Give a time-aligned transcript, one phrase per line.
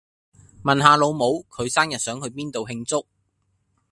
[0.63, 3.05] 問下老母，佢生日想去邊度慶祝